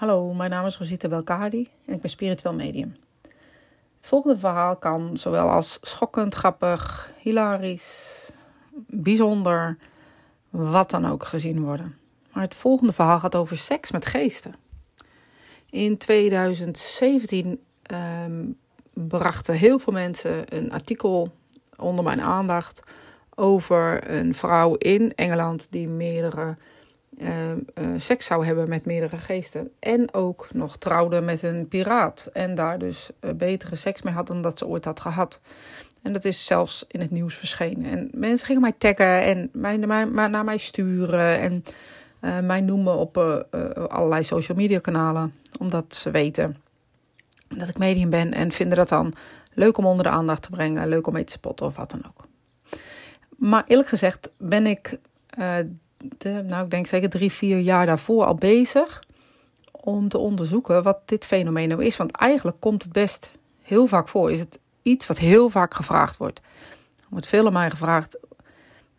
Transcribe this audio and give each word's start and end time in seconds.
Hallo, 0.00 0.34
mijn 0.34 0.50
naam 0.50 0.66
is 0.66 0.78
Rosita 0.78 1.08
Belkadi 1.08 1.68
en 1.84 1.94
ik 1.94 2.00
ben 2.00 2.10
spiritueel 2.10 2.54
medium. 2.54 2.96
Het 3.96 4.06
volgende 4.06 4.38
verhaal 4.38 4.76
kan 4.76 5.16
zowel 5.18 5.50
als 5.50 5.78
schokkend, 5.80 6.34
grappig, 6.34 7.12
hilarisch, 7.18 8.30
bijzonder, 8.86 9.76
wat 10.50 10.90
dan 10.90 11.06
ook 11.06 11.24
gezien 11.24 11.60
worden. 11.64 11.98
Maar 12.32 12.42
het 12.42 12.54
volgende 12.54 12.92
verhaal 12.92 13.18
gaat 13.18 13.36
over 13.36 13.56
seks 13.56 13.90
met 13.90 14.06
geesten. 14.06 14.54
In 15.70 15.98
2017 15.98 17.60
ehm, 17.82 18.44
brachten 18.92 19.54
heel 19.54 19.78
veel 19.78 19.92
mensen 19.92 20.56
een 20.56 20.72
artikel 20.72 21.34
onder 21.76 22.04
mijn 22.04 22.20
aandacht 22.20 22.82
over 23.34 24.10
een 24.10 24.34
vrouw 24.34 24.74
in 24.74 25.14
Engeland 25.14 25.66
die 25.70 25.88
meerdere 25.88 26.56
uh, 27.20 27.52
seks 27.96 28.26
zou 28.26 28.46
hebben 28.46 28.68
met 28.68 28.84
meerdere 28.84 29.16
geesten. 29.16 29.70
En 29.78 30.14
ook 30.14 30.48
nog 30.52 30.76
trouwde 30.76 31.20
met 31.20 31.42
een 31.42 31.68
piraat. 31.68 32.30
En 32.32 32.54
daar 32.54 32.78
dus 32.78 33.10
uh, 33.20 33.30
betere 33.32 33.76
seks 33.76 34.02
mee 34.02 34.14
had 34.14 34.26
dan 34.26 34.42
dat 34.42 34.58
ze 34.58 34.66
ooit 34.66 34.84
had 34.84 35.00
gehad. 35.00 35.40
En 36.02 36.12
dat 36.12 36.24
is 36.24 36.46
zelfs 36.46 36.84
in 36.88 37.00
het 37.00 37.10
nieuws 37.10 37.34
verschenen. 37.34 37.90
En 37.90 38.08
mensen 38.12 38.46
gingen 38.46 38.62
mij 38.62 38.74
taggen 38.78 39.22
en 39.22 39.50
mij, 39.52 39.76
naar 39.76 40.44
mij 40.44 40.56
sturen. 40.56 41.38
En 41.40 41.64
mij 42.46 42.60
noemen 42.60 42.96
op 42.96 43.16
allerlei 43.88 44.24
social 44.24 44.56
media 44.56 44.78
kanalen. 44.78 45.34
Omdat 45.58 45.94
ze 45.94 46.10
weten 46.10 46.56
dat 47.48 47.68
ik 47.68 47.78
medium 47.78 48.10
ben. 48.10 48.32
En 48.32 48.52
vinden 48.52 48.76
dat 48.76 48.88
dan 48.88 49.14
leuk 49.54 49.78
om 49.78 49.86
onder 49.86 50.04
de 50.04 50.10
aandacht 50.10 50.42
te 50.42 50.50
brengen. 50.50 50.88
Leuk 50.88 51.06
om 51.06 51.12
mee 51.12 51.24
te 51.24 51.32
spotten 51.32 51.66
of 51.66 51.76
wat 51.76 51.90
dan 51.90 52.04
ook. 52.06 52.26
Maar 53.36 53.64
eerlijk 53.66 53.88
gezegd 53.88 54.30
ben 54.36 54.66
ik 54.66 54.98
nou 56.44 56.64
ik 56.64 56.70
denk 56.70 56.86
zeker 56.86 57.10
drie, 57.10 57.32
vier 57.32 57.58
jaar 57.58 57.86
daarvoor 57.86 58.24
al 58.24 58.34
bezig 58.34 59.02
om 59.70 60.08
te 60.08 60.18
onderzoeken 60.18 60.82
wat 60.82 60.98
dit 61.04 61.24
fenomeen 61.24 61.68
nou 61.68 61.84
is. 61.84 61.96
Want 61.96 62.16
eigenlijk 62.16 62.56
komt 62.60 62.82
het 62.82 62.92
best 62.92 63.32
heel 63.62 63.86
vaak 63.86 64.08
voor. 64.08 64.30
Is 64.30 64.38
het 64.38 64.58
iets 64.82 65.06
wat 65.06 65.18
heel 65.18 65.50
vaak 65.50 65.74
gevraagd 65.74 66.16
wordt. 66.16 66.38
Er 66.98 67.06
wordt 67.08 67.26
veel 67.26 67.46
aan 67.46 67.52
mij 67.52 67.70
gevraagd, 67.70 68.18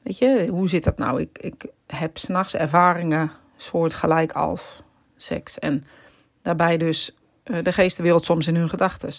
weet 0.02 0.18
je, 0.18 0.48
hoe 0.50 0.70
zit 0.70 0.84
dat 0.84 0.98
nou? 0.98 1.22
Ik, 1.22 1.38
ik 1.38 1.66
heb 1.88 2.18
s'nachts 2.18 2.56
ervaringen 2.56 3.32
soortgelijk 3.56 4.32
als 4.32 4.84
seks. 5.16 5.60
En 5.60 5.84
daarbij 6.42 6.78
dus 6.78 7.14
uh, 7.46 7.64
de 7.64 7.72
geestenwereld 7.72 8.26
soms 8.26 8.48
in 8.48 8.56
hun 8.56 8.70
gedachten. 8.70 9.14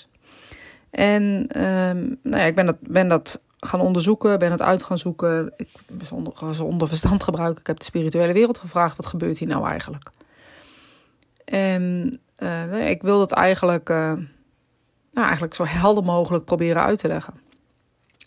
En 0.91 1.23
um, 1.65 2.19
nou 2.23 2.39
ja, 2.39 2.45
ik 2.45 2.55
ben 2.55 2.67
dat, 2.67 2.77
ben 2.81 3.09
dat 3.09 3.41
gaan 3.67 3.81
onderzoeken, 3.81 4.39
ben 4.39 4.51
het 4.51 4.63
uit 4.63 4.83
gaan 4.83 4.99
zoeken. 4.99 5.53
Ik 5.57 5.69
zonder, 6.03 6.55
zonder 6.55 6.89
verstand 6.89 7.23
gebruiken. 7.23 7.61
Ik 7.61 7.67
heb 7.67 7.79
de 7.79 7.85
spirituele 7.85 8.33
wereld 8.33 8.59
gevraagd: 8.59 8.97
wat 8.97 9.07
gebeurt 9.07 9.39
hier 9.39 9.49
nou 9.49 9.67
eigenlijk? 9.67 10.11
En 11.45 12.19
uh, 12.39 12.89
ik 12.89 13.03
wil 13.03 13.19
dat 13.19 13.33
eigenlijk, 13.33 13.89
uh, 13.91 14.13
nou, 15.13 15.27
eigenlijk 15.27 15.55
zo 15.55 15.65
helder 15.65 16.05
mogelijk 16.05 16.45
proberen 16.45 16.83
uit 16.83 16.99
te 16.99 17.09
leggen. 17.09 17.35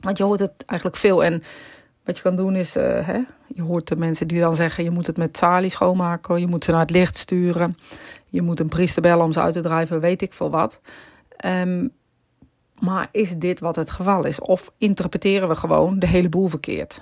Want 0.01 0.17
je 0.17 0.23
hoort 0.23 0.39
het 0.39 0.63
eigenlijk 0.65 0.99
veel. 0.99 1.23
En 1.23 1.43
wat 2.03 2.17
je 2.17 2.23
kan 2.23 2.35
doen 2.35 2.55
is, 2.55 2.77
uh, 2.77 2.83
hè, 2.83 3.19
je 3.47 3.61
hoort 3.61 3.87
de 3.87 3.95
mensen 3.95 4.27
die 4.27 4.39
dan 4.39 4.55
zeggen: 4.55 4.83
je 4.83 4.91
moet 4.91 5.07
het 5.07 5.17
met 5.17 5.37
salie 5.37 5.69
schoonmaken, 5.69 6.39
je 6.39 6.47
moet 6.47 6.63
ze 6.63 6.71
naar 6.71 6.79
het 6.79 6.89
licht 6.89 7.17
sturen, 7.17 7.77
je 8.27 8.41
moet 8.41 8.59
een 8.59 8.69
priester 8.69 9.01
bellen 9.01 9.25
om 9.25 9.31
ze 9.31 9.41
uit 9.41 9.53
te 9.53 9.59
drijven, 9.59 9.99
weet 9.99 10.21
ik 10.21 10.33
veel 10.33 10.49
wat. 10.49 10.79
Um, 11.45 11.91
maar 12.79 13.07
is 13.11 13.35
dit 13.35 13.59
wat 13.59 13.75
het 13.75 13.91
geval 13.91 14.25
is? 14.25 14.39
Of 14.39 14.71
interpreteren 14.77 15.47
we 15.47 15.55
gewoon 15.55 15.99
de 15.99 16.07
hele 16.07 16.29
boel 16.29 16.47
verkeerd? 16.47 17.01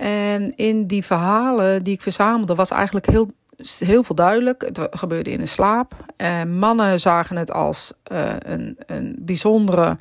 En 0.00 0.56
in 0.56 0.86
die 0.86 1.04
verhalen 1.04 1.82
die 1.82 1.94
ik 1.94 2.02
verzamelde 2.02 2.54
was 2.54 2.70
eigenlijk 2.70 3.06
heel, 3.06 3.30
heel 3.78 4.02
veel 4.02 4.14
duidelijk. 4.14 4.62
Het 4.62 4.88
gebeurde 4.90 5.30
in 5.30 5.40
een 5.40 5.48
slaap. 5.48 5.96
En 6.16 6.58
mannen 6.58 7.00
zagen 7.00 7.36
het 7.36 7.50
als 7.52 7.92
uh, 8.12 8.32
een, 8.38 8.78
een 8.86 9.16
bijzondere 9.18 9.98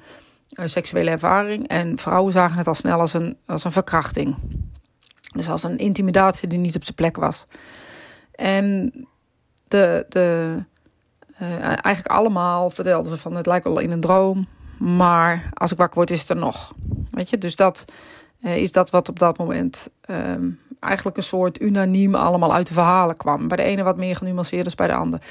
uh, 0.59 0.65
seksuele 0.67 1.09
ervaring. 1.09 1.67
En 1.67 1.97
vrouwen 1.97 2.31
zagen 2.31 2.57
het 2.57 2.67
al 2.67 2.73
snel 2.73 2.99
als 2.99 3.13
een, 3.13 3.37
als 3.45 3.63
een 3.63 3.71
verkrachting. 3.71 4.35
Dus 5.35 5.49
als 5.49 5.63
een 5.63 5.77
intimidatie 5.77 6.47
die 6.47 6.59
niet 6.59 6.75
op 6.75 6.83
zijn 6.83 6.95
plek 6.95 7.15
was. 7.15 7.45
En 8.31 8.93
de, 9.67 10.05
de, 10.09 10.57
uh, 11.41 11.63
eigenlijk 11.63 12.07
allemaal 12.07 12.69
vertelden 12.69 13.11
ze 13.11 13.17
van 13.17 13.35
het 13.35 13.45
lijkt 13.45 13.65
wel 13.65 13.79
in 13.79 13.91
een 13.91 13.99
droom. 13.99 14.47
Maar 14.77 15.49
als 15.53 15.71
ik 15.71 15.77
wakker 15.77 15.95
word 15.95 16.11
is 16.11 16.19
het 16.19 16.29
er 16.29 16.35
nog. 16.35 16.73
Weet 17.11 17.29
je, 17.29 17.37
dus 17.37 17.55
dat 17.55 17.85
uh, 18.41 18.57
is 18.57 18.71
dat 18.71 18.89
wat 18.89 19.09
op 19.09 19.19
dat 19.19 19.37
moment 19.37 19.89
um, 20.09 20.59
eigenlijk 20.79 21.17
een 21.17 21.23
soort 21.23 21.61
unaniem 21.61 22.15
allemaal 22.15 22.53
uit 22.53 22.67
de 22.67 22.73
verhalen 22.73 23.17
kwam. 23.17 23.47
Bij 23.47 23.57
de 23.57 23.63
ene 23.63 23.83
wat 23.83 23.97
meer 23.97 24.15
genuanceerd 24.15 24.63
dan 24.63 24.73
bij 24.75 24.87
de 24.87 24.93
ander. 24.93 25.21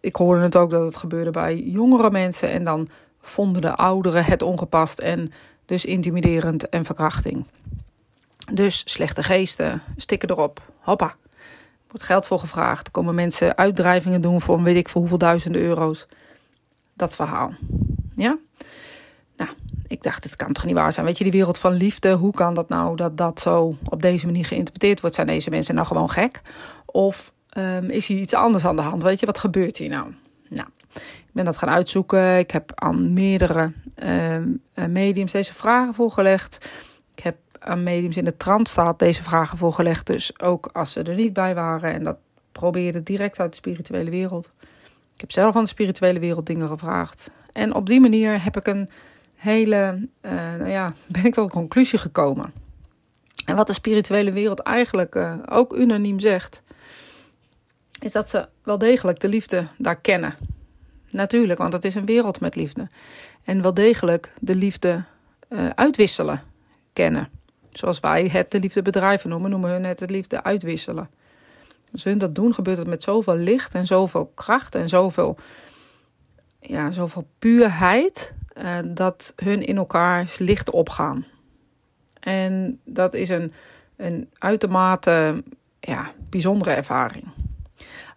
Ik 0.00 0.16
hoorde 0.16 0.42
het 0.42 0.56
ook 0.56 0.70
dat 0.70 0.84
het 0.84 0.96
gebeurde 0.96 1.30
bij 1.30 1.58
jongere 1.58 2.10
mensen. 2.10 2.50
En 2.50 2.64
dan 2.64 2.88
vonden 3.20 3.62
de 3.62 3.74
ouderen 3.74 4.24
het 4.24 4.42
ongepast 4.42 4.98
en 4.98 5.32
dus 5.66 5.84
intimiderend 5.84 6.68
en 6.68 6.84
verkrachting. 6.84 7.44
Dus 8.52 8.82
slechte 8.84 9.22
geesten, 9.22 9.82
stikken 9.96 10.30
erop. 10.30 10.60
Hoppa 10.80 11.14
wordt 11.92 12.06
geld 12.06 12.26
voor 12.26 12.38
gevraagd. 12.38 12.90
Komen 12.90 13.14
mensen 13.14 13.56
uitdrijvingen 13.56 14.20
doen 14.20 14.40
voor 14.40 14.62
weet 14.62 14.76
ik 14.76 14.88
voor 14.88 15.00
hoeveel 15.00 15.18
duizenden 15.18 15.62
euro's. 15.62 16.06
Dat 16.94 17.14
verhaal. 17.14 17.54
Ja? 18.16 18.38
Nou, 19.36 19.50
ik 19.86 20.02
dacht, 20.02 20.24
het 20.24 20.36
kan 20.36 20.52
toch 20.52 20.64
niet 20.64 20.74
waar 20.74 20.92
zijn. 20.92 21.06
Weet 21.06 21.18
je, 21.18 21.24
die 21.24 21.32
wereld 21.32 21.58
van 21.58 21.72
liefde, 21.72 22.12
hoe 22.12 22.32
kan 22.32 22.54
dat 22.54 22.68
nou 22.68 22.96
dat 22.96 23.16
dat 23.16 23.40
zo 23.40 23.76
op 23.88 24.02
deze 24.02 24.26
manier 24.26 24.44
geïnterpreteerd 24.44 25.00
wordt? 25.00 25.16
Zijn 25.16 25.26
deze 25.26 25.50
mensen 25.50 25.74
nou 25.74 25.86
gewoon 25.86 26.10
gek? 26.10 26.40
Of 26.86 27.32
um, 27.58 27.90
is 27.90 28.06
hier 28.06 28.20
iets 28.20 28.34
anders 28.34 28.64
aan 28.64 28.76
de 28.76 28.82
hand? 28.82 29.02
Weet 29.02 29.20
je, 29.20 29.26
wat 29.26 29.38
gebeurt 29.38 29.76
hier 29.76 29.88
nou? 29.88 30.14
Nou, 30.48 30.68
ik 30.94 31.32
ben 31.32 31.44
dat 31.44 31.56
gaan 31.56 31.70
uitzoeken. 31.70 32.38
Ik 32.38 32.50
heb 32.50 32.72
aan 32.74 33.12
meerdere 33.12 33.72
um, 33.94 34.62
mediums 34.88 35.32
deze 35.32 35.54
vragen 35.54 35.94
voorgelegd. 35.94 36.70
Ik 37.14 37.22
heb 37.22 37.36
aan 37.64 37.82
mediums 37.82 38.16
in 38.16 38.24
de 38.24 38.36
trance 38.36 38.72
staat 38.72 38.98
deze 38.98 39.22
vragen 39.22 39.58
voorgelegd. 39.58 40.06
Dus 40.06 40.40
ook 40.40 40.70
als 40.72 40.92
ze 40.92 41.02
er 41.02 41.14
niet 41.14 41.32
bij 41.32 41.54
waren. 41.54 41.92
En 41.92 42.04
dat 42.04 42.16
probeerde 42.52 43.02
direct 43.02 43.40
uit 43.40 43.50
de 43.50 43.56
spirituele 43.56 44.10
wereld. 44.10 44.50
Ik 45.14 45.20
heb 45.20 45.32
zelf 45.32 45.56
aan 45.56 45.62
de 45.62 45.68
spirituele 45.68 46.18
wereld 46.18 46.46
dingen 46.46 46.68
gevraagd. 46.68 47.30
En 47.52 47.74
op 47.74 47.86
die 47.86 48.00
manier 48.00 48.42
heb 48.44 48.56
ik 48.56 48.66
een 48.66 48.88
hele, 49.36 50.08
uh, 50.22 50.32
nou 50.32 50.68
ja, 50.68 50.92
ben 51.12 51.24
ik 51.24 51.34
tot 51.34 51.44
een 51.44 51.50
conclusie 51.50 51.98
gekomen. 51.98 52.52
En 53.46 53.56
wat 53.56 53.66
de 53.66 53.72
spirituele 53.72 54.32
wereld 54.32 54.60
eigenlijk 54.60 55.14
uh, 55.14 55.34
ook 55.48 55.76
unaniem 55.76 56.18
zegt, 56.18 56.62
is 57.98 58.12
dat 58.12 58.30
ze 58.30 58.48
wel 58.62 58.78
degelijk 58.78 59.20
de 59.20 59.28
liefde 59.28 59.66
daar 59.78 60.00
kennen. 60.00 60.34
Natuurlijk, 61.10 61.58
want 61.58 61.72
het 61.72 61.84
is 61.84 61.94
een 61.94 62.06
wereld 62.06 62.40
met 62.40 62.54
liefde. 62.54 62.86
En 63.44 63.62
wel 63.62 63.74
degelijk 63.74 64.32
de 64.40 64.54
liefde 64.54 65.04
uh, 65.48 65.68
uitwisselen 65.74 66.42
kennen. 66.92 67.28
Zoals 67.72 68.00
wij 68.00 68.28
het 68.32 68.50
de 68.50 68.60
liefde 68.60 68.82
bedrijven 68.82 69.30
noemen, 69.30 69.50
noemen 69.50 69.70
hun 69.70 69.84
het 69.84 69.98
de 69.98 70.06
liefde 70.06 70.42
uitwisselen. 70.42 71.10
Als 71.92 72.04
hun 72.04 72.18
dat 72.18 72.34
doen, 72.34 72.54
gebeurt 72.54 72.78
het 72.78 72.86
met 72.86 73.02
zoveel 73.02 73.36
licht 73.36 73.74
en 73.74 73.86
zoveel 73.86 74.32
kracht 74.34 74.74
en 74.74 74.88
zoveel, 74.88 75.36
ja, 76.60 76.92
zoveel 76.92 77.26
puurheid, 77.38 78.34
uh, 78.62 78.78
dat 78.84 79.32
hun 79.36 79.62
in 79.62 79.76
elkaars 79.76 80.38
licht 80.38 80.70
opgaan. 80.70 81.26
En 82.20 82.80
dat 82.84 83.14
is 83.14 83.28
een, 83.28 83.52
een 83.96 84.30
uitermate 84.38 85.42
ja, 85.80 86.12
bijzondere 86.30 86.70
ervaring. 86.70 87.24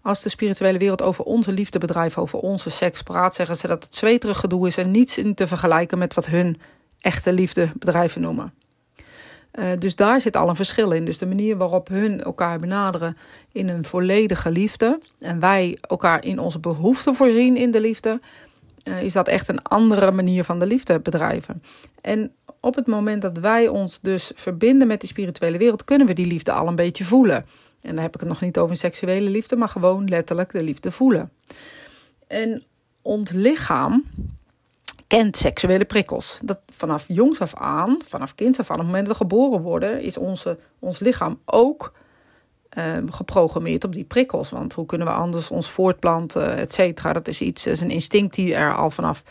Als 0.02 0.22
de 0.22 0.30
spirituele 0.30 0.78
wereld 0.78 1.02
over 1.02 1.24
onze 1.24 1.52
liefdebedrijf, 1.52 2.18
over 2.18 2.40
onze 2.40 2.70
seks 2.70 3.02
praat, 3.02 3.36
zeggen 3.36 3.58
ze 3.58 3.68
dat 3.68 3.84
het 3.84 3.96
zweterig 3.96 4.40
gedoe 4.40 4.68
is 4.68 4.78
en 4.78 4.92
niets 4.92 5.18
in 5.18 5.34
te 5.34 5.48
vergelijken 5.48 5.98
met 5.98 6.14
wat 6.14 6.26
hun 6.26 6.62
echte 7.00 7.34
liefdebedrijven 7.34 8.22
noemen. 8.22 8.54
Uh, 9.60 9.66
dus 9.80 9.96
daar 9.96 10.22
zit 10.22 10.36
al 10.36 10.50
een 10.50 10.56
verschil 10.56 10.92
in. 10.92 11.06
Dus 11.06 11.18
de 11.18 11.26
manier 11.26 11.58
waarop 11.58 11.88
hun 11.88 12.24
elkaar 12.24 12.60
benaderen 12.60 13.18
in 13.52 13.70
een 13.70 13.86
volledige 13.86 14.52
liefde. 14.52 15.00
En 15.20 15.40
wij 15.40 15.78
elkaar 15.82 16.26
in 16.26 16.40
onze 16.40 16.60
behoeften 16.60 17.16
voorzien 17.16 17.58
in 17.58 17.72
de 17.72 17.82
liefde. 17.82 18.20
Uh, 18.84 19.02
is 19.02 19.14
dat 19.14 19.28
echt 19.28 19.48
een 19.48 19.62
andere 19.62 20.12
manier 20.12 20.44
van 20.44 20.60
de 20.60 20.66
liefde 20.66 21.00
bedrijven. 21.00 21.64
En 22.02 22.32
op 22.60 22.76
het 22.76 22.88
moment 22.88 23.22
dat 23.22 23.38
wij 23.38 23.68
ons 23.68 24.00
dus 24.02 24.32
verbinden 24.36 24.88
met 24.88 25.00
die 25.00 25.10
spirituele 25.10 25.58
wereld, 25.58 25.84
kunnen 25.84 26.08
we 26.08 26.14
die 26.14 26.28
liefde 26.28 26.52
al 26.52 26.68
een 26.68 26.76
beetje 26.76 27.04
voelen. 27.04 27.46
En 27.82 27.96
dan 27.96 28.04
heb 28.04 28.14
ik 28.14 28.20
het 28.20 28.30
nog 28.30 28.42
niet 28.42 28.58
over 28.58 28.76
seksuele 28.76 29.30
liefde, 29.30 29.56
maar 29.56 29.68
gewoon 29.68 30.06
letterlijk 30.06 30.52
de 30.52 30.64
liefde 30.64 30.92
voelen. 30.92 31.32
En 32.28 32.64
ons 33.02 33.32
lichaam 33.32 34.04
kent 35.08 35.38
seksuele 35.38 35.86
prikkels. 35.86 36.40
Dat 36.44 36.60
vanaf 36.68 37.06
jongs 37.08 37.42
af 37.42 37.56
aan, 37.56 37.98
vanaf 38.06 38.36
kind 38.36 38.60
af 38.60 38.70
aan, 38.70 38.76
op 38.76 38.82
het 38.82 38.92
moment 38.92 39.08
dat 39.08 39.18
we 39.18 39.24
geboren 39.24 39.62
worden, 39.62 40.02
is 40.02 40.18
onze, 40.18 40.58
ons 40.80 41.00
lichaam 41.00 41.40
ook 41.46 41.94
um, 42.78 43.12
geprogrammeerd 43.12 43.84
op 43.84 43.94
die 43.94 44.04
prikkels. 44.04 44.50
Want 44.50 44.74
hoe 44.74 44.86
kunnen 44.86 45.08
we 45.08 45.14
anders 45.14 45.52
ons 45.52 45.70
voortplanten, 45.70 46.58
et 46.58 46.74
cetera? 46.74 47.14
Dat 47.14 47.28
is 47.28 47.42
iets, 47.42 47.64
dat 47.64 47.74
is 47.74 47.82
een 47.82 47.90
instinct 47.90 48.36
die 48.36 48.56
er 48.56 48.76
al 48.76 48.90
vanaf 48.90 49.24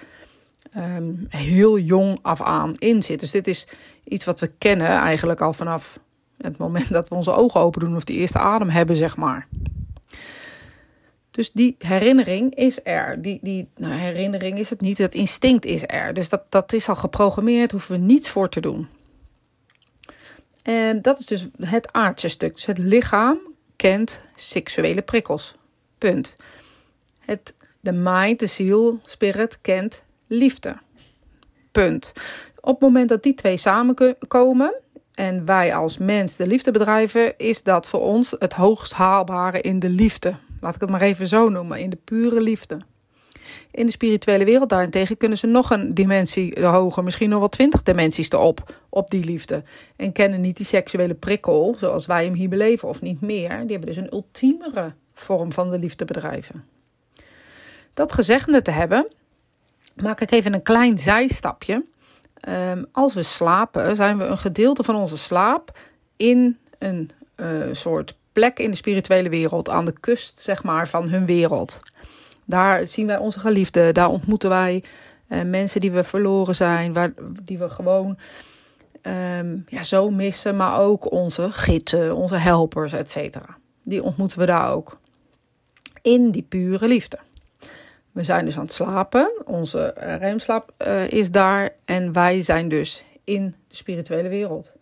um, 0.76 1.26
heel 1.28 1.78
jong 1.78 2.18
af 2.22 2.42
aan 2.42 2.74
in 2.74 3.02
zit. 3.02 3.20
Dus 3.20 3.30
dit 3.30 3.46
is 3.46 3.66
iets 4.04 4.24
wat 4.24 4.40
we 4.40 4.50
kennen 4.58 4.88
eigenlijk 4.88 5.40
al 5.40 5.52
vanaf 5.52 5.98
het 6.36 6.56
moment 6.56 6.88
dat 6.88 7.08
we 7.08 7.14
onze 7.14 7.32
ogen 7.32 7.60
open 7.60 7.80
doen 7.80 7.96
of 7.96 8.04
die 8.04 8.16
eerste 8.16 8.38
adem 8.38 8.68
hebben, 8.68 8.96
zeg 8.96 9.16
maar. 9.16 9.46
Dus 11.34 11.52
die 11.52 11.74
herinnering 11.78 12.54
is 12.54 12.80
er. 12.82 13.22
Die, 13.22 13.38
die 13.42 13.68
nou, 13.76 13.92
herinnering 13.92 14.58
is 14.58 14.70
het 14.70 14.80
niet, 14.80 14.98
het 14.98 15.14
instinct 15.14 15.64
is 15.64 15.82
er. 15.86 16.14
Dus 16.14 16.28
dat, 16.28 16.42
dat 16.48 16.72
is 16.72 16.88
al 16.88 16.96
geprogrammeerd, 16.96 17.70
hoeven 17.70 17.92
we 17.92 17.98
niets 17.98 18.28
voor 18.28 18.48
te 18.48 18.60
doen. 18.60 18.88
En 20.62 21.02
dat 21.02 21.18
is 21.18 21.26
dus 21.26 21.48
het 21.60 21.92
aardse 21.92 22.28
stuk. 22.28 22.54
Dus 22.54 22.66
het 22.66 22.78
lichaam 22.78 23.38
kent 23.76 24.22
seksuele 24.34 25.02
prikkels. 25.02 25.54
Punt. 25.98 26.36
Het, 27.20 27.56
de 27.80 27.92
mind, 27.92 28.40
de 28.40 28.46
ziel, 28.46 29.00
spirit 29.02 29.58
kent 29.60 30.02
liefde. 30.26 30.76
Punt. 31.72 32.12
Op 32.60 32.72
het 32.72 32.80
moment 32.80 33.08
dat 33.08 33.22
die 33.22 33.34
twee 33.34 33.56
samenkomen 33.56 34.74
en 35.14 35.44
wij 35.44 35.74
als 35.74 35.98
mens 35.98 36.36
de 36.36 36.46
liefde 36.46 36.70
bedrijven, 36.70 37.38
is 37.38 37.62
dat 37.62 37.86
voor 37.86 38.00
ons 38.00 38.36
het 38.38 38.52
hoogst 38.52 38.92
haalbare 38.92 39.60
in 39.60 39.78
de 39.78 39.88
liefde. 39.88 40.34
Laat 40.64 40.74
ik 40.74 40.80
het 40.80 40.90
maar 40.90 41.00
even 41.00 41.28
zo 41.28 41.48
noemen, 41.48 41.78
in 41.78 41.90
de 41.90 41.98
pure 42.04 42.40
liefde. 42.40 42.76
In 43.70 43.86
de 43.86 43.92
spirituele 43.92 44.44
wereld 44.44 44.68
daarentegen 44.68 45.16
kunnen 45.16 45.38
ze 45.38 45.46
nog 45.46 45.70
een 45.70 45.94
dimensie 45.94 46.66
hoger, 46.66 47.04
misschien 47.04 47.28
nog 47.28 47.38
wel 47.38 47.48
twintig 47.48 47.82
dimensies 47.82 48.30
erop, 48.30 48.74
op 48.88 49.10
die 49.10 49.24
liefde. 49.24 49.62
En 49.96 50.12
kennen 50.12 50.40
niet 50.40 50.56
die 50.56 50.66
seksuele 50.66 51.14
prikkel 51.14 51.74
zoals 51.78 52.06
wij 52.06 52.24
hem 52.24 52.34
hier 52.34 52.48
beleven, 52.48 52.88
of 52.88 53.00
niet 53.00 53.20
meer. 53.20 53.48
Die 53.48 53.70
hebben 53.70 53.86
dus 53.86 53.96
een 53.96 54.12
ultiemere 54.12 54.92
vorm 55.14 55.52
van 55.52 55.68
de 55.68 55.78
liefde 55.78 56.04
bedrijven. 56.04 56.64
Dat 57.94 58.12
gezegde 58.12 58.62
te 58.62 58.70
hebben, 58.70 59.08
maak 60.02 60.20
ik 60.20 60.30
even 60.30 60.54
een 60.54 60.62
klein 60.62 60.98
zijstapje. 60.98 61.84
Um, 62.48 62.86
als 62.92 63.14
we 63.14 63.22
slapen, 63.22 63.96
zijn 63.96 64.18
we 64.18 64.24
een 64.24 64.38
gedeelte 64.38 64.82
van 64.82 64.96
onze 64.96 65.16
slaap 65.16 65.78
in 66.16 66.58
een 66.78 67.10
uh, 67.36 67.46
soort 67.72 68.16
plek 68.34 68.58
in 68.58 68.70
de 68.70 68.76
spirituele 68.76 69.28
wereld, 69.28 69.68
aan 69.68 69.84
de 69.84 69.94
kust 70.00 70.40
zeg 70.40 70.62
maar 70.62 70.88
van 70.88 71.08
hun 71.08 71.26
wereld. 71.26 71.80
Daar 72.44 72.86
zien 72.86 73.06
wij 73.06 73.18
onze 73.18 73.40
geliefden, 73.40 73.94
daar 73.94 74.08
ontmoeten 74.08 74.48
wij 74.48 74.84
uh, 75.28 75.42
mensen 75.42 75.80
die 75.80 75.92
we 75.92 76.04
verloren 76.04 76.54
zijn, 76.54 76.92
waar, 76.92 77.12
die 77.42 77.58
we 77.58 77.68
gewoon 77.68 78.18
um, 79.38 79.64
ja, 79.68 79.82
zo 79.82 80.10
missen, 80.10 80.56
maar 80.56 80.80
ook 80.80 81.12
onze 81.12 81.52
gidsen, 81.52 82.16
onze 82.16 82.36
helpers, 82.36 82.92
et 82.92 83.10
cetera. 83.10 83.56
Die 83.82 84.02
ontmoeten 84.02 84.38
we 84.38 84.46
daar 84.46 84.72
ook. 84.72 84.98
In 86.02 86.30
die 86.30 86.42
pure 86.42 86.86
liefde. 86.88 87.18
We 88.12 88.22
zijn 88.22 88.44
dus 88.44 88.56
aan 88.56 88.64
het 88.64 88.72
slapen, 88.72 89.32
onze 89.44 89.92
eh, 89.92 90.16
remslaap 90.16 90.72
uh, 90.86 91.10
is 91.10 91.30
daar 91.30 91.70
en 91.84 92.12
wij 92.12 92.42
zijn 92.42 92.68
dus 92.68 93.04
in 93.24 93.54
de 93.68 93.76
spirituele 93.76 94.28
wereld. 94.28 94.72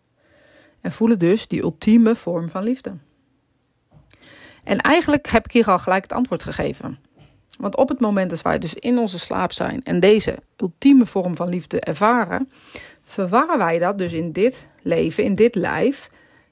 En 0.80 0.92
voelen 0.92 1.18
dus 1.18 1.48
die 1.48 1.62
ultieme 1.62 2.14
vorm 2.14 2.48
van 2.48 2.62
liefde. 2.62 2.92
En 4.64 4.78
eigenlijk 4.80 5.26
heb 5.26 5.44
ik 5.44 5.52
hier 5.52 5.70
al 5.70 5.78
gelijk 5.78 6.02
het 6.02 6.12
antwoord 6.12 6.42
gegeven. 6.42 6.98
Want 7.58 7.76
op 7.76 7.88
het 7.88 8.00
moment 8.00 8.30
dat 8.30 8.42
wij 8.42 8.58
dus 8.58 8.74
in 8.74 8.98
onze 8.98 9.18
slaap 9.18 9.52
zijn 9.52 9.84
en 9.84 10.00
deze 10.00 10.38
ultieme 10.56 11.06
vorm 11.06 11.36
van 11.36 11.48
liefde 11.48 11.80
ervaren, 11.80 12.50
verwarren 13.04 13.58
wij 13.58 13.78
dat 13.78 13.98
dus 13.98 14.12
in 14.12 14.32
dit 14.32 14.66
leven, 14.82 15.24
in 15.24 15.34
dit 15.34 15.54
lijf, 15.54 16.10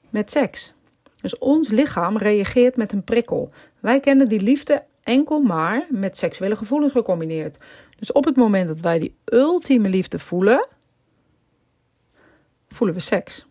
met 0.09 0.31
seks. 0.31 0.73
Dus 1.21 1.37
ons 1.37 1.69
lichaam 1.69 2.17
reageert 2.17 2.75
met 2.75 2.91
een 2.91 3.03
prikkel. 3.03 3.51
Wij 3.79 3.99
kennen 3.99 4.27
die 4.27 4.41
liefde 4.41 4.83
enkel 5.03 5.41
maar 5.41 5.85
met 5.89 6.17
seksuele 6.17 6.55
gevoelens 6.55 6.91
gecombineerd. 6.91 7.57
Dus 7.99 8.11
op 8.11 8.25
het 8.25 8.35
moment 8.35 8.67
dat 8.67 8.81
wij 8.81 8.99
die 8.99 9.15
ultieme 9.25 9.89
liefde 9.89 10.19
voelen, 10.19 10.67
voelen 12.67 12.95
we 12.95 13.01
seks. 13.01 13.45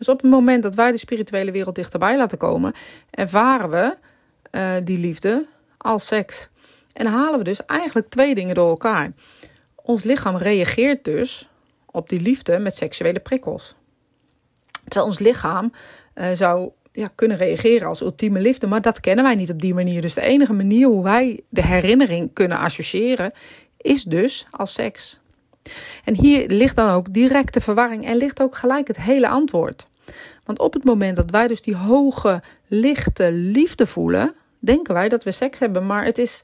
Dus 0.00 0.08
op 0.08 0.22
het 0.22 0.30
moment 0.30 0.62
dat 0.62 0.74
wij 0.74 0.92
de 0.92 0.98
spirituele 0.98 1.50
wereld 1.50 1.74
dichterbij 1.74 2.16
laten 2.16 2.38
komen, 2.38 2.72
ervaren 3.10 3.70
we 3.70 3.96
uh, 4.52 4.84
die 4.84 4.98
liefde 4.98 5.46
als 5.76 6.06
seks. 6.06 6.48
En 6.92 7.06
halen 7.06 7.38
we 7.38 7.44
dus 7.44 7.66
eigenlijk 7.66 8.08
twee 8.08 8.34
dingen 8.34 8.54
door 8.54 8.68
elkaar. 8.68 9.12
Ons 9.74 10.02
lichaam 10.02 10.36
reageert 10.36 11.04
dus 11.04 11.48
op 11.86 12.08
die 12.08 12.20
liefde 12.20 12.58
met 12.58 12.76
seksuele 12.76 13.20
prikkels. 13.20 13.74
Terwijl 14.84 15.06
ons 15.06 15.18
lichaam 15.18 15.72
uh, 16.14 16.30
zou 16.32 16.70
ja, 16.92 17.10
kunnen 17.14 17.36
reageren 17.36 17.88
als 17.88 18.00
ultieme 18.00 18.40
liefde, 18.40 18.66
maar 18.66 18.82
dat 18.82 19.00
kennen 19.00 19.24
wij 19.24 19.34
niet 19.34 19.50
op 19.50 19.60
die 19.60 19.74
manier. 19.74 20.00
Dus 20.00 20.14
de 20.14 20.20
enige 20.20 20.52
manier 20.52 20.86
hoe 20.86 21.02
wij 21.02 21.40
de 21.48 21.64
herinnering 21.64 22.32
kunnen 22.32 22.58
associëren 22.58 23.32
is 23.76 24.04
dus 24.04 24.46
als 24.50 24.72
seks. 24.72 25.20
En 26.04 26.14
hier 26.14 26.48
ligt 26.48 26.76
dan 26.76 26.90
ook 26.90 27.12
direct 27.12 27.54
de 27.54 27.60
verwarring 27.60 28.06
en 28.06 28.16
ligt 28.16 28.42
ook 28.42 28.56
gelijk 28.56 28.88
het 28.88 29.00
hele 29.00 29.28
antwoord. 29.28 29.88
Want 30.50 30.62
op 30.62 30.72
het 30.72 30.84
moment 30.84 31.16
dat 31.16 31.30
wij 31.30 31.46
dus 31.46 31.62
die 31.62 31.76
hoge, 31.76 32.42
lichte 32.66 33.32
liefde 33.32 33.86
voelen, 33.86 34.34
denken 34.58 34.94
wij 34.94 35.08
dat 35.08 35.24
we 35.24 35.30
seks 35.30 35.58
hebben. 35.58 35.86
Maar 35.86 36.04
het 36.04 36.18
is 36.18 36.42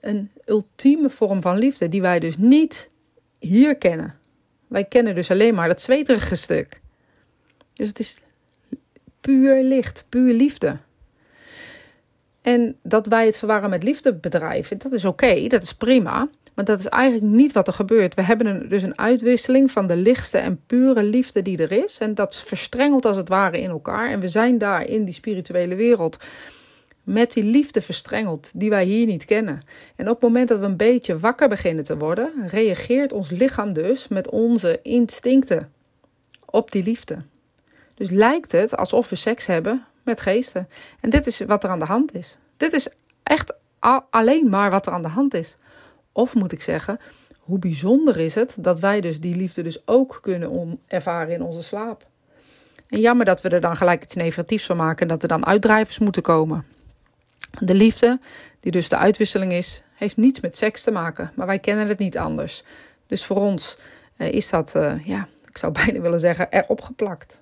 een 0.00 0.30
ultieme 0.46 1.10
vorm 1.10 1.42
van 1.42 1.58
liefde 1.58 1.88
die 1.88 2.00
wij 2.00 2.18
dus 2.18 2.36
niet 2.36 2.90
hier 3.38 3.76
kennen. 3.76 4.18
Wij 4.66 4.84
kennen 4.84 5.14
dus 5.14 5.30
alleen 5.30 5.54
maar 5.54 5.68
dat 5.68 5.82
zweterige 5.82 6.34
stuk. 6.34 6.80
Dus 7.72 7.88
het 7.88 7.98
is 7.98 8.18
puur 9.20 9.62
licht, 9.62 10.06
puur 10.08 10.32
liefde. 10.32 10.78
En 12.42 12.76
dat 12.82 13.06
wij 13.06 13.26
het 13.26 13.36
verwarren 13.36 13.70
met 13.70 13.82
liefde 13.82 14.14
bedrijven, 14.14 14.78
dat 14.78 14.92
is 14.92 15.04
oké, 15.04 15.46
dat 15.46 15.62
is 15.62 15.74
prima. 15.74 16.28
Maar 16.54 16.64
dat 16.64 16.78
is 16.78 16.86
eigenlijk 16.86 17.32
niet 17.32 17.52
wat 17.52 17.66
er 17.66 17.72
gebeurt. 17.72 18.14
We 18.14 18.22
hebben 18.22 18.46
een, 18.46 18.68
dus 18.68 18.82
een 18.82 18.98
uitwisseling 18.98 19.70
van 19.70 19.86
de 19.86 19.96
lichtste 19.96 20.38
en 20.38 20.60
pure 20.66 21.02
liefde 21.02 21.42
die 21.42 21.58
er 21.58 21.84
is. 21.84 21.98
En 21.98 22.14
dat 22.14 22.36
verstrengelt 22.36 23.04
als 23.04 23.16
het 23.16 23.28
ware 23.28 23.60
in 23.60 23.70
elkaar. 23.70 24.10
En 24.10 24.20
we 24.20 24.28
zijn 24.28 24.58
daar 24.58 24.86
in 24.86 25.04
die 25.04 25.14
spirituele 25.14 25.74
wereld 25.74 26.18
met 27.02 27.32
die 27.32 27.44
liefde 27.44 27.80
verstrengeld 27.80 28.52
die 28.54 28.70
wij 28.70 28.84
hier 28.84 29.06
niet 29.06 29.24
kennen. 29.24 29.62
En 29.96 30.08
op 30.08 30.14
het 30.14 30.22
moment 30.22 30.48
dat 30.48 30.58
we 30.58 30.64
een 30.64 30.76
beetje 30.76 31.18
wakker 31.18 31.48
beginnen 31.48 31.84
te 31.84 31.96
worden, 31.96 32.32
reageert 32.46 33.12
ons 33.12 33.30
lichaam 33.30 33.72
dus 33.72 34.08
met 34.08 34.30
onze 34.30 34.80
instincten 34.82 35.72
op 36.44 36.72
die 36.72 36.82
liefde. 36.82 37.22
Dus 37.94 38.10
lijkt 38.10 38.52
het 38.52 38.76
alsof 38.76 39.08
we 39.08 39.16
seks 39.16 39.46
hebben 39.46 39.84
met 40.02 40.20
geesten. 40.20 40.68
En 41.00 41.10
dit 41.10 41.26
is 41.26 41.40
wat 41.40 41.64
er 41.64 41.70
aan 41.70 41.78
de 41.78 41.84
hand 41.84 42.14
is. 42.14 42.36
Dit 42.56 42.72
is 42.72 42.88
echt 43.22 43.54
alleen 44.10 44.48
maar 44.48 44.70
wat 44.70 44.86
er 44.86 44.92
aan 44.92 45.02
de 45.02 45.08
hand 45.08 45.34
is. 45.34 45.56
Of 46.16 46.34
moet 46.34 46.52
ik 46.52 46.62
zeggen, 46.62 47.00
hoe 47.38 47.58
bijzonder 47.58 48.20
is 48.20 48.34
het 48.34 48.56
dat 48.58 48.80
wij 48.80 49.00
dus 49.00 49.20
die 49.20 49.36
liefde 49.36 49.62
dus 49.62 49.86
ook 49.86 50.18
kunnen 50.22 50.80
ervaren 50.86 51.34
in 51.34 51.42
onze 51.42 51.62
slaap. 51.62 52.06
En 52.88 53.00
jammer 53.00 53.26
dat 53.26 53.40
we 53.40 53.48
er 53.48 53.60
dan 53.60 53.76
gelijk 53.76 54.02
iets 54.02 54.14
negatiefs 54.14 54.66
van 54.66 54.76
maken 54.76 55.02
en 55.02 55.08
dat 55.08 55.22
er 55.22 55.28
dan 55.28 55.46
uitdrijvers 55.46 55.98
moeten 55.98 56.22
komen. 56.22 56.64
De 57.58 57.74
liefde, 57.74 58.18
die 58.60 58.72
dus 58.72 58.88
de 58.88 58.96
uitwisseling 58.96 59.52
is, 59.52 59.82
heeft 59.94 60.16
niets 60.16 60.40
met 60.40 60.56
seks 60.56 60.82
te 60.82 60.90
maken, 60.90 61.32
maar 61.34 61.46
wij 61.46 61.58
kennen 61.58 61.88
het 61.88 61.98
niet 61.98 62.18
anders. 62.18 62.64
Dus 63.06 63.24
voor 63.24 63.36
ons 63.36 63.78
eh, 64.16 64.32
is 64.32 64.50
dat, 64.50 64.74
uh, 64.76 65.04
ja, 65.04 65.28
ik 65.48 65.58
zou 65.58 65.72
bijna 65.84 66.00
willen 66.00 66.20
zeggen, 66.20 66.46
erop 66.50 66.80
geplakt. 66.80 67.40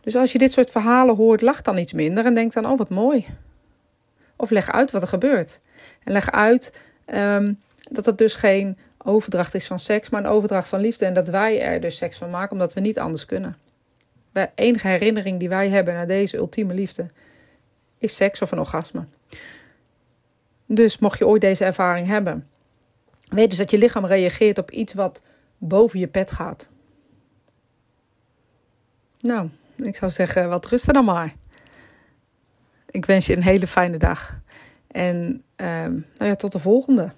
Dus 0.00 0.16
als 0.16 0.32
je 0.32 0.38
dit 0.38 0.52
soort 0.52 0.70
verhalen 0.70 1.16
hoort, 1.16 1.40
lach 1.40 1.62
dan 1.62 1.78
iets 1.78 1.92
minder 1.92 2.26
en 2.26 2.34
denk 2.34 2.52
dan: 2.52 2.66
oh, 2.66 2.78
wat 2.78 2.88
mooi. 2.88 3.26
Of 4.36 4.50
leg 4.50 4.72
uit 4.72 4.90
wat 4.90 5.02
er 5.02 5.08
gebeurt. 5.08 5.60
En 6.04 6.12
leg 6.12 6.30
uit 6.30 6.72
um, 7.14 7.60
dat 7.90 8.06
het 8.06 8.18
dus 8.18 8.34
geen 8.34 8.78
overdracht 8.98 9.54
is 9.54 9.66
van 9.66 9.78
seks, 9.78 10.10
maar 10.10 10.20
een 10.24 10.30
overdracht 10.30 10.68
van 10.68 10.80
liefde. 10.80 11.04
En 11.04 11.14
dat 11.14 11.28
wij 11.28 11.60
er 11.60 11.80
dus 11.80 11.96
seks 11.96 12.16
van 12.16 12.30
maken 12.30 12.52
omdat 12.52 12.74
we 12.74 12.80
niet 12.80 12.98
anders 12.98 13.26
kunnen. 13.26 13.54
De 14.32 14.50
enige 14.54 14.88
herinnering 14.88 15.38
die 15.38 15.48
wij 15.48 15.68
hebben 15.68 15.94
naar 15.94 16.06
deze 16.06 16.36
ultieme 16.36 16.74
liefde 16.74 17.06
is 17.98 18.16
seks 18.16 18.42
of 18.42 18.52
een 18.52 18.58
orgasme. 18.58 19.04
Dus 20.66 20.98
mocht 20.98 21.18
je 21.18 21.26
ooit 21.26 21.40
deze 21.40 21.64
ervaring 21.64 22.06
hebben, 22.06 22.48
weet 23.28 23.48
dus 23.48 23.58
dat 23.58 23.70
je 23.70 23.78
lichaam 23.78 24.04
reageert 24.04 24.58
op 24.58 24.70
iets 24.70 24.94
wat 24.94 25.22
boven 25.58 25.98
je 25.98 26.06
pet 26.06 26.30
gaat. 26.30 26.70
Nou, 29.20 29.48
ik 29.76 29.96
zou 29.96 30.10
zeggen, 30.10 30.48
wat 30.48 30.66
rusten 30.66 30.94
dan 30.94 31.04
maar. 31.04 31.34
Ik 32.90 33.06
wens 33.06 33.26
je 33.26 33.36
een 33.36 33.42
hele 33.42 33.66
fijne 33.66 33.96
dag. 33.96 34.40
En 34.92 35.44
um, 35.56 36.06
nou 36.18 36.30
ja, 36.30 36.34
tot 36.34 36.52
de 36.52 36.58
volgende. 36.58 37.12